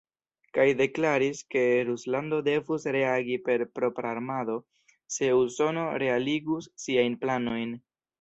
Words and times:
Kaj 0.57 0.63
deklaris, 0.77 1.41
ke 1.55 1.61
Ruslando 1.89 2.39
devus 2.47 2.87
reagi 2.95 3.37
per 3.49 3.65
propra 3.81 4.09
armado, 4.15 4.55
se 5.17 5.29
Usono 5.41 5.85
realigus 6.05 6.71
siajn 6.87 7.19
planojn. 7.27 7.77